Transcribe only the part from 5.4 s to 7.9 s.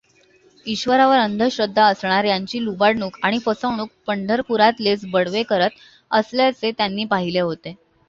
करत असल्याचे त्यांनी पाहिले होते.